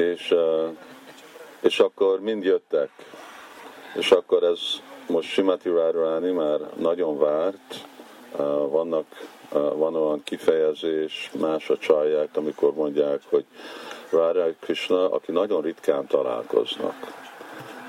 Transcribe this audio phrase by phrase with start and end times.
[0.00, 0.34] És,
[1.60, 2.90] és akkor mind jöttek.
[3.94, 4.60] És akkor ez
[5.06, 7.86] most Simati Radharani már nagyon várt,
[8.68, 9.04] vannak,
[9.52, 13.44] van olyan kifejezés, más a csalják, amikor mondják, hogy
[14.10, 16.94] Radha Krishna, aki nagyon ritkán találkoznak.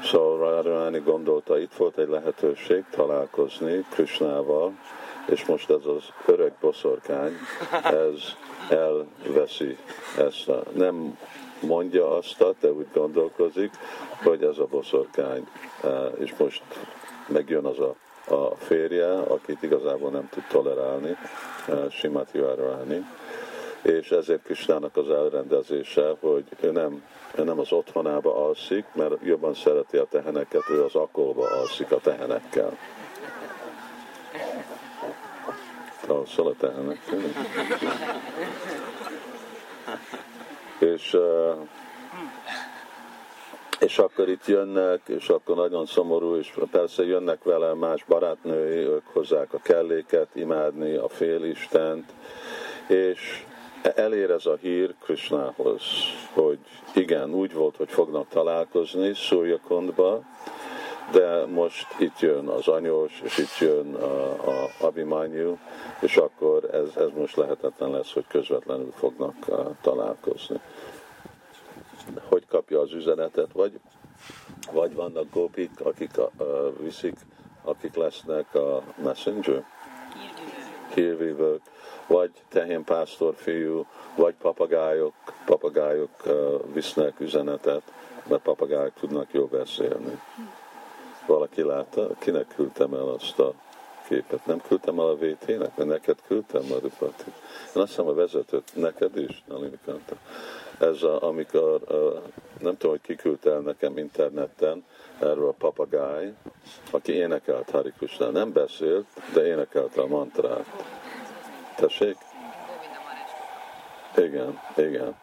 [0.04, 4.74] Szóval Radharani gondolta, itt volt egy lehetőség találkozni Krishnával,
[5.26, 7.38] és most ez az öreg boszorkány,
[7.84, 8.36] ez
[8.70, 9.78] elveszi
[10.18, 11.18] ezt a, nem
[11.62, 13.72] mondja azt, de úgy gondolkozik,
[14.24, 15.48] hogy ez a boszorkány,
[16.18, 16.64] és most
[17.28, 17.96] megjön az a,
[18.36, 21.18] a férje, akit igazából nem tud tolerálni,
[21.90, 23.06] Simati Radharani
[23.82, 27.04] és ezért Kisnának az elrendezése, hogy ő nem,
[27.36, 32.00] ő nem az otthonába alszik, mert jobban szereti a teheneket, ő az akolba alszik a
[32.00, 32.78] tehenekkel.
[36.08, 37.20] Alszol a tehenekkel.
[40.82, 41.18] És,
[43.80, 49.08] és akkor itt jönnek, és akkor nagyon szomorú, és persze jönnek vele más barátnői, ők
[49.14, 52.14] hozzák a kelléket, imádni a félistent,
[52.88, 53.46] és
[53.96, 55.84] elér ez a hír Krishnához,
[56.34, 56.60] hogy
[56.94, 60.22] igen, úgy volt, hogy fognak találkozni Szúrjakondba,
[61.12, 65.58] de most itt jön az anyós, és itt jön a, a Abimanyu,
[66.00, 69.36] és akkor ez, ez most lehetetlen lesz, hogy közvetlenül fognak
[69.82, 70.60] találkozni.
[72.28, 73.80] Hogy kapja az üzenetet, vagy,
[74.72, 76.28] vagy vannak gópik, akik uh,
[76.80, 77.16] viszik,
[77.64, 79.64] akik lesznek a messenger?
[80.94, 81.62] Hírvívők
[82.08, 85.14] vagy tehénpásztor fiú, vagy papagájok,
[85.46, 86.10] papagájok
[86.74, 87.82] visznek üzenetet,
[88.28, 90.20] mert papagájok tudnak jól beszélni.
[91.26, 93.54] Valaki látta, kinek küldtem el azt a
[94.08, 94.46] képet?
[94.46, 97.32] Nem küldtem el a VT-nek, mert neked küldtem a Rupati.
[97.76, 100.16] Én azt hiszem a vezetőt, neked is, Nalinikanta.
[100.80, 101.82] Ez a, amikor,
[102.60, 104.86] nem tudom, hogy ki küldte el nekem interneten,
[105.20, 106.34] erről a papagáj,
[106.92, 108.30] aki énekelt Hari Krishna.
[108.30, 110.66] Nem beszélt, de énekelte a mantrát
[111.76, 112.18] Tessék?
[114.18, 115.16] Igen, igen.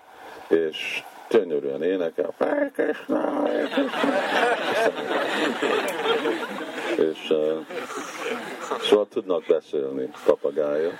[0.48, 2.34] És gyönyörűen énekel.
[6.96, 7.66] és uh,
[8.80, 10.90] szóval tudnak beszélni papagája,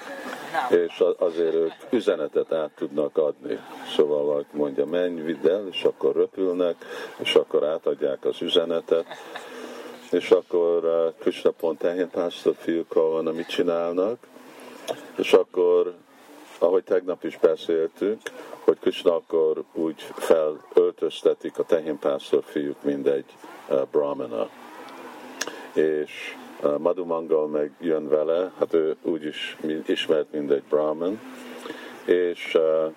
[0.69, 3.59] és azért ők üzenetet át tudnak adni.
[3.97, 6.77] Szóval valaki mondja, menj, vidd el, és akkor röpülnek,
[7.17, 9.07] és akkor átadják az üzenetet,
[10.11, 14.19] és akkor Krishna pont tehén pásztor fiúkkal van, amit csinálnak,
[15.17, 15.95] és akkor,
[16.59, 18.21] ahogy tegnap is beszéltünk,
[18.69, 23.25] hogy Krishna akkor úgy felöltöztetik a tehénpásztor fiúk, mindegy
[23.69, 24.49] uh, brahmana.
[25.73, 29.57] És uh, Madhumangal meg jön vele, hát ő úgyis
[29.87, 31.21] ismert, mint egy brahman,
[32.05, 32.93] és uh,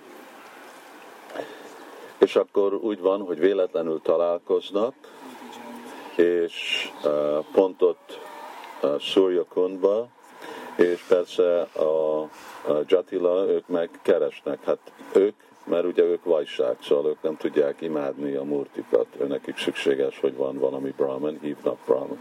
[2.17, 4.93] és akkor úgy van, hogy véletlenül találkoznak,
[6.15, 6.87] és
[7.51, 8.19] pont ott
[8.81, 10.07] uh, Surya Kundba,
[10.75, 12.29] és persze a, a
[12.85, 15.35] Jatila, ők meg keresnek, hát ők,
[15.71, 20.57] mert ugye ők vajság, szóval ők nem tudják imádni a murtikat, nekik szükséges, hogy van
[20.57, 22.19] valami brahman, hívnak brahman.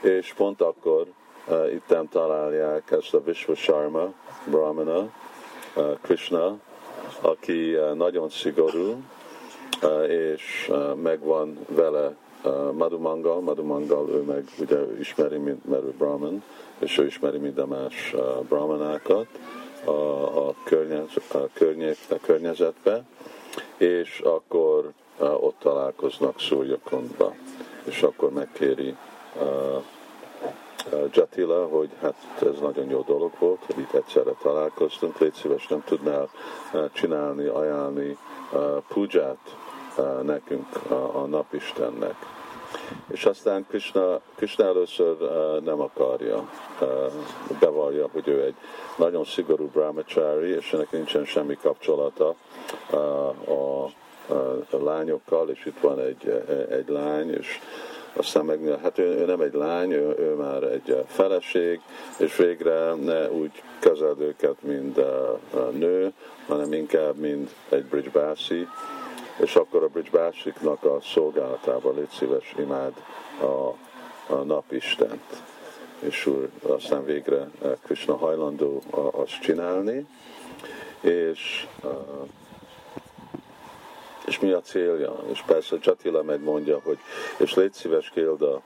[0.00, 1.06] És pont akkor
[1.48, 4.12] uh, itten találják ezt a Vishvasharma
[4.50, 4.98] brahmana,
[5.76, 6.58] uh, Krishna,
[7.20, 9.02] aki uh, nagyon szigorú,
[9.82, 15.94] uh, és uh, megvan vele uh, Madhumangal, Madhumangal ő meg ugye ismeri, mint, mert ő
[15.98, 16.42] Brahman,
[16.78, 19.26] és ő ismeri minden más uh, brahmanákat
[19.84, 19.90] a,
[20.48, 23.04] a, környez, a, környék, a környezetbe,
[23.76, 27.34] és akkor ott találkoznak Szúrjakondba,
[27.84, 28.96] és akkor megkéri
[31.12, 35.82] Jatila, hogy hát ez nagyon jó dolog volt, hogy itt egyszerre találkoztunk, légy szíves, nem
[35.84, 36.28] tudnál
[36.92, 38.16] csinálni, ajánlni
[38.88, 39.56] puját
[40.22, 40.66] nekünk,
[41.12, 42.14] a napistennek
[43.10, 46.48] és aztán Krishna, Krishna először uh, nem akarja,
[46.80, 46.88] uh,
[47.60, 48.54] bevallja, hogy ő egy
[48.96, 52.34] nagyon szigorú brahmachari, és ennek nincsen semmi kapcsolata
[52.90, 53.84] a, a,
[54.70, 57.58] a lányokkal, és itt van egy, egy lány, és
[58.12, 61.80] aztán meg, hát ő, ő nem egy lány, ő, ő már egy feleség,
[62.16, 66.12] és végre ne úgy kezeld őket, mint a, a nő,
[66.46, 68.68] hanem inkább, mint egy bridgebászi,
[69.40, 72.92] és akkor a Bridge Básiknak a szolgálatában légy szíves imád
[73.40, 73.74] a,
[74.32, 75.42] a napistent.
[75.98, 78.82] És úr, aztán végre eh, Krishna hajlandó
[79.12, 80.06] azt csinálni,
[81.00, 81.90] és, eh,
[84.26, 85.16] és mi a célja?
[85.30, 86.98] És persze Jatila megmondja, hogy
[87.36, 88.62] és légy szíves kérd a,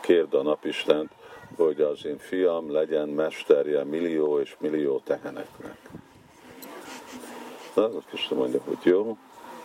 [0.00, 1.10] kérd a napistent,
[1.56, 5.78] hogy az én fiam legyen mesterje millió és millió teheneknek.
[7.74, 9.16] Na, Krishna mondja, hogy jó,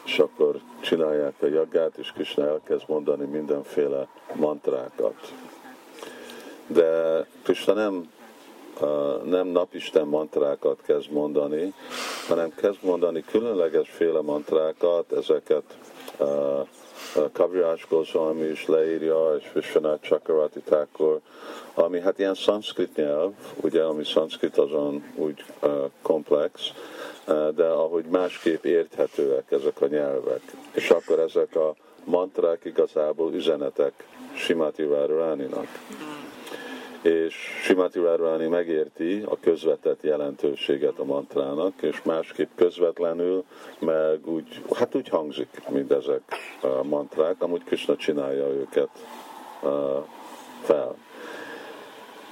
[0.06, 5.34] és akkor csinálják a jaggát, és Krishna elkezd mondani mindenféle mantrákat.
[6.68, 8.12] De Krishna nem,
[9.24, 11.74] nem napisten mantrákat kezd mondani,
[12.28, 15.64] hanem kezd mondani különleges féle mantrákat, ezeket
[17.34, 21.20] Kaviraj Goswami is leírja, és Vishwanath Chakravarti Thakur,
[21.74, 23.32] ami hát ilyen szanszkrit nyelv,
[23.62, 26.74] ugye, ami szanszkrit azon úgy uh, komplex,
[27.56, 30.42] de ahogy másképp érthetőek ezek a nyelvek.
[30.74, 33.94] És akkor ezek a mantrák igazából üzenetek
[34.34, 35.68] Simati Várváninak
[37.02, 43.44] és Simati Várváni megérti a közvetett jelentőséget a mantrának, és másképp közvetlenül,
[43.80, 46.22] meg úgy, hát úgy hangzik, mint ezek
[46.62, 48.90] a mantrák, amúgy Krishna csinálja őket
[50.62, 50.96] fel.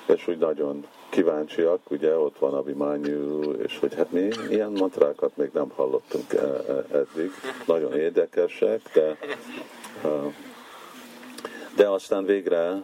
[0.05, 5.49] És úgy nagyon kíváncsiak, ugye ott van Abhimanyu, és hogy hát mi ilyen mantrákat még
[5.53, 7.31] nem hallottunk e, e, eddig,
[7.65, 9.17] nagyon érdekesek, de,
[11.75, 12.83] de aztán végre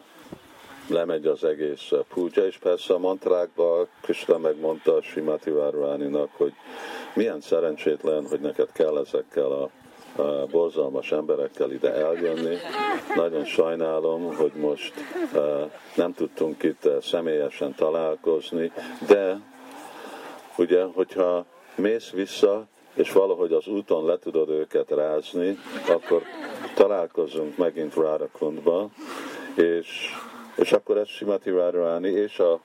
[0.88, 6.54] lemegy az egész puja, és persze a mantrákban Krishna megmondta Simati Várváninak, hogy
[7.14, 9.70] milyen szerencsétlen, hogy neked kell ezekkel a
[10.52, 12.56] borzalmas emberekkel ide eljönni.
[13.16, 14.94] Nagyon sajnálom, hogy most
[15.96, 18.72] nem tudtunk itt személyesen találkozni,
[19.08, 19.40] de
[20.58, 21.46] ugye, hogyha
[21.76, 25.58] mész vissza, és valahogy az úton le tudod őket rázni,
[25.88, 26.22] akkor
[26.76, 28.90] találkozunk megint Rárakundba,
[29.56, 30.14] és
[30.56, 32.60] és akkor ezt Simati Radharani és a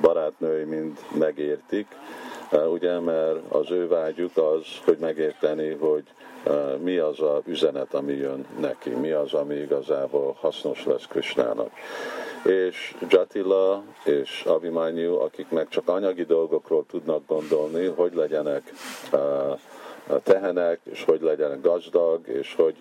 [0.00, 1.86] barátnői mind megértik,
[2.52, 6.02] ugye, mert az ő vágyuk az, hogy megérteni, hogy
[6.82, 11.70] mi az a üzenet, ami jön neki, mi az, ami igazából hasznos lesz Krishnának.
[12.44, 18.72] És Jatila és Abimanyu, akik meg csak anyagi dolgokról tudnak gondolni, hogy legyenek
[20.08, 22.74] uh, tehenek, és hogy legyen gazdag, és hogy,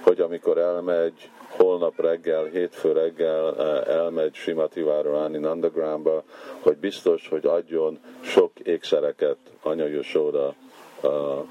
[0.00, 6.22] hogy amikor elmegy, holnap reggel, hétfő reggel eh, elmegy Simati Várani Nandagramba,
[6.60, 10.54] hogy biztos, hogy adjon sok ékszereket Anya Yashoda
[11.00, 11.46] a, a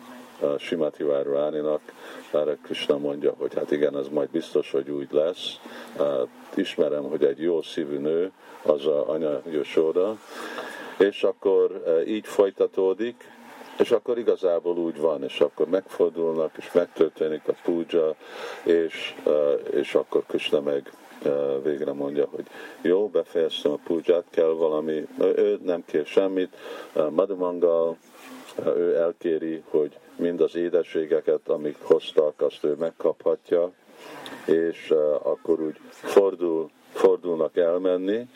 [0.57, 1.81] Simati Várváninak,
[2.31, 5.60] erre Krishna mondja, hogy hát igen, ez majd biztos, hogy úgy lesz.
[5.98, 8.31] Hát ismerem, hogy egy jó szívű nő,
[8.62, 10.18] az a Anya Yashoda,
[10.98, 13.33] és akkor eh, így folytatódik,
[13.77, 18.16] és akkor igazából úgy van, és akkor megfordulnak, és megtörténik a puja,
[18.63, 19.16] és,
[19.72, 20.92] és akkor Krishna meg
[21.63, 22.45] végre mondja, hogy
[22.81, 26.56] jó, befejeztem a puját, kell valami, ő nem kér semmit,
[27.10, 27.98] Madhumangal,
[28.66, 33.72] ő elkéri, hogy mind az édességeket, amik hoztak, azt ő megkaphatja,
[34.45, 34.94] és
[35.24, 38.30] akkor úgy fordul, fordulnak elmenni,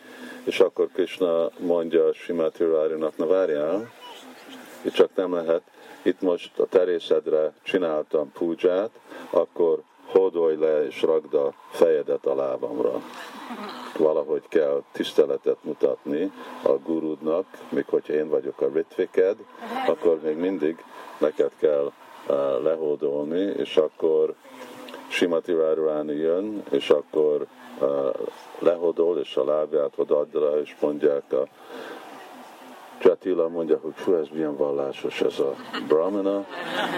[0.43, 3.91] és akkor Krishna mondja Simati Rárinak, na várjál,
[4.81, 5.61] itt csak nem lehet,
[6.01, 8.89] itt most a terészedre csináltam púdzsát,
[9.29, 13.01] akkor hódolj le és ragd a fejedet a lábamra.
[13.97, 16.31] Valahogy kell tiszteletet mutatni
[16.63, 19.35] a gurudnak, még hogyha én vagyok a ritviked,
[19.87, 20.83] akkor még mindig
[21.17, 21.91] neked kell
[22.27, 24.33] uh, lehódolni, és akkor
[25.07, 27.45] Simati Várváni jön, és akkor
[27.79, 28.13] uh,
[28.59, 31.47] lehódol, és a lábját odaadra, és mondják a
[32.99, 35.55] Csatila mondja, hogy fú, ez milyen vallásos ez a
[35.87, 36.45] brahmana,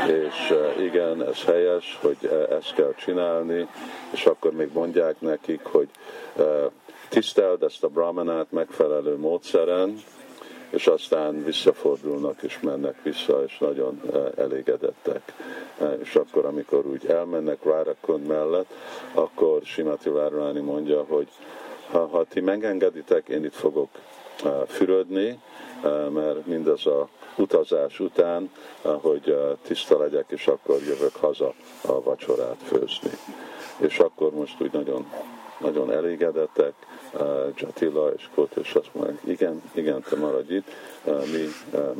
[0.08, 3.68] és uh, igen, ez helyes, hogy uh, ezt kell csinálni,
[4.12, 5.88] és akkor még mondják nekik, hogy
[6.36, 6.72] uh,
[7.10, 10.02] tiszteld ezt a brahmanát megfelelő módszeren,
[10.70, 14.02] és aztán visszafordulnak és mennek vissza, és nagyon
[14.38, 15.34] elégedettek.
[16.02, 18.74] És akkor, amikor úgy elmennek Várakund mellett,
[19.14, 21.28] akkor Simati Várváni mondja, hogy
[21.92, 23.90] ha, ha ti megengeditek, én itt fogok
[24.68, 25.40] fürödni,
[26.10, 33.12] mert mindez a utazás után, hogy tiszta legyek, és akkor jövök haza a vacsorát főzni.
[33.78, 35.06] És akkor most úgy nagyon,
[35.60, 36.74] nagyon elégedettek,
[37.56, 40.68] Jatila és Kot, és azt mondják, igen, igen, te maradj itt,
[41.06, 41.48] mi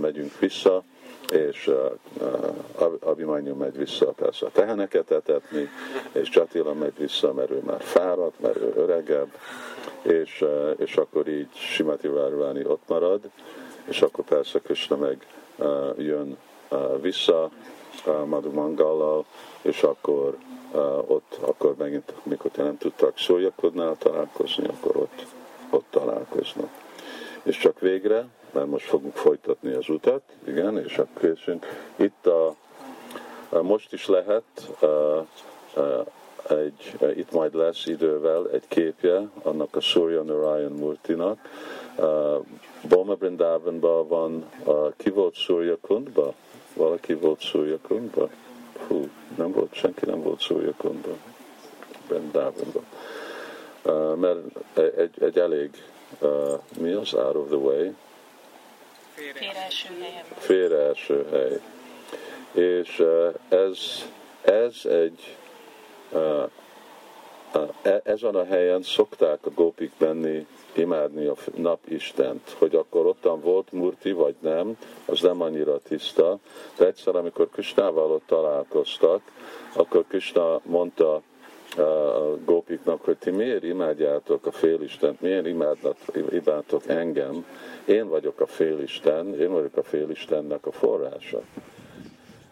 [0.02, 0.84] megyünk vissza,
[1.32, 1.72] és
[3.00, 5.70] Abimanyu megy vissza persze a teheneket etetni,
[6.12, 9.30] és Csatila megy vissza, mert ő már fáradt, mert ő öregebb,
[10.02, 10.46] és,
[10.78, 13.20] és akkor így Simati Várváni ott marad,
[13.88, 16.38] és akkor persze Krishna meg uh, jön
[16.70, 17.50] uh, vissza
[18.06, 19.26] uh, Madhu Mangallal,
[19.62, 20.38] és akkor
[20.72, 25.26] uh, ott, akkor megint, mikor nem tudtak szólyakodnál találkozni, akkor ott,
[25.70, 26.70] ott találkoznak.
[27.44, 31.66] És csak végre, mert most fogunk folytatni az utat, igen, és akkor készünk.
[31.96, 32.56] Itt a,
[33.50, 34.44] a most is lehet
[34.82, 35.26] uh,
[35.76, 36.06] uh,
[36.50, 41.40] egy, itt majd lesz idővel egy képje annak a Surya Narayan Murtinak,
[41.98, 42.46] uh,
[42.90, 46.34] Boma Brindavanban van, uh, ki volt Surya Kundba?
[46.74, 48.30] Valaki volt Surya Kundba?
[48.88, 51.18] hú, nem volt, senki nem volt Szúrjakondban,
[52.08, 52.86] Brindávonban.
[53.84, 54.38] Uh, mert
[54.98, 55.70] egy, egy elég,
[56.20, 57.92] uh, mi az, out of the way?
[59.14, 60.24] Félreeső helyen.
[60.38, 61.60] Félreeső hely.
[62.64, 63.78] És uh, ez,
[64.42, 65.36] ez egy
[68.04, 74.12] ezen a helyen szokták a gópik menni imádni a napistent, hogy akkor ottan volt Murti
[74.12, 76.38] vagy nem, az nem annyira tiszta,
[76.78, 79.22] de egyszer, amikor Krisnával ott találkoztak,
[79.76, 81.22] akkor Krishna mondta a
[82.46, 85.48] gópiknak, hogy ti miért imádjátok a félistent, miért
[86.32, 87.46] imádtok engem,
[87.86, 91.42] én vagyok a félisten, én vagyok a félistennek a forrása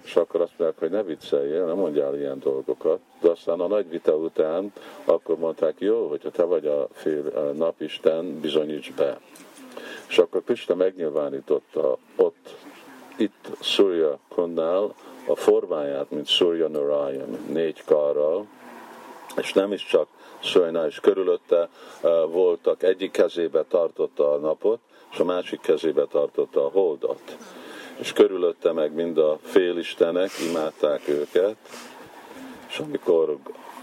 [0.09, 2.99] és akkor azt mondják, hogy ne vicceljél, nem mondjál ilyen dolgokat.
[3.21, 4.73] De aztán a nagy vita után
[5.05, 9.19] akkor mondták, jó, hogyha te vagy a, fél, a napisten, bizonyíts be.
[10.07, 12.55] És akkor Krista megnyilvánította ott,
[13.17, 14.93] itt Surya Konnál
[15.27, 18.47] a formáját, mint Surya Narayan, négy karral,
[19.37, 20.07] és nem is csak
[20.39, 21.69] Surya, és körülötte
[22.01, 24.79] uh, voltak, egyik kezébe tartotta a napot,
[25.11, 27.37] és a másik kezébe tartotta a holdat
[27.99, 31.55] és körülötte meg mind a félistenek, imádták őket,
[32.69, 33.37] és amikor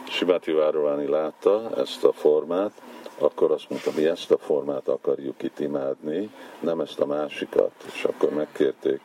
[0.08, 2.72] Simati Várovani látta ezt a formát,
[3.18, 6.30] akkor azt mondta, mi ezt a formát akarjuk itt imádni,
[6.60, 7.70] nem ezt a másikat.
[7.94, 9.00] És akkor megkérték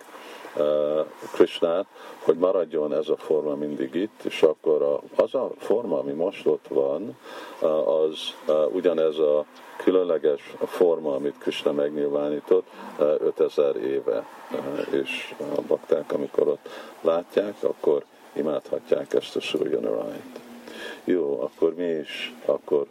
[0.58, 1.86] uh, Krishnát,
[2.24, 6.46] hogy maradjon ez a forma mindig itt, és akkor a, az a forma, ami most
[6.46, 7.18] ott van,
[7.62, 9.46] uh, az uh, ugyanez a
[9.84, 14.26] különleges forma, amit Krishna megnyilvánított 5000 éve,
[14.90, 16.70] és a bakták, amikor ott
[17.02, 19.80] látják, akkor imádhatják ezt a Surya
[21.04, 22.86] Jó, akkor mi is akkor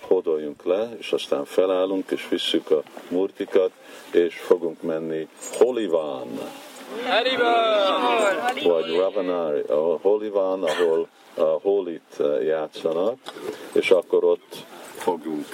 [0.00, 3.70] hodoljunk le, és aztán felállunk, és visszük a murtikat,
[4.10, 6.28] és fogunk menni Holivan.
[8.62, 13.18] Vagy Ravanari, a Holivan, ahol a Holit játszanak,
[13.72, 14.64] és akkor ott
[14.96, 15.46] fogunk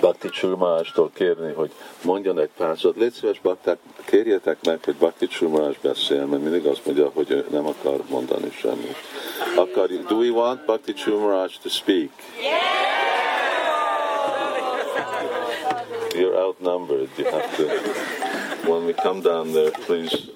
[0.00, 1.70] Bakti Csurmástól kérni, hogy
[2.02, 2.96] mondjon egy pár szót.
[2.96, 7.66] Légy szíves, bakták, kérjetek meg, hogy Bakti Csurmás beszél, mert mindig azt mondja, hogy nem
[7.66, 8.96] akar mondani semmit.
[9.56, 12.10] Akarjuk, do we want Bakti Csurmás to speak?
[12.40, 12.78] Yeah!
[16.14, 17.08] You're outnumbered.
[17.16, 17.68] You have to,
[18.70, 20.30] when we come down there, please,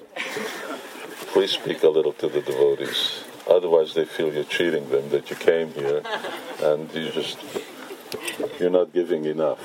[1.33, 3.23] please speak a little to the devotees.
[3.49, 6.01] Otherwise, they feel you're cheating them, that you came here
[6.61, 7.37] and you just
[8.59, 9.59] You're not giving enough.